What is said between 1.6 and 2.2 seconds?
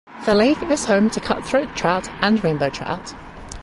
trout